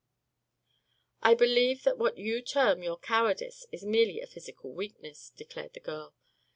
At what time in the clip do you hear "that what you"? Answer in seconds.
1.83-2.41